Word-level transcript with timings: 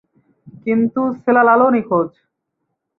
কিন্তু 0.65 1.01
সেলাল-ও 1.21 1.67
নিখোঁজ। 1.75 2.09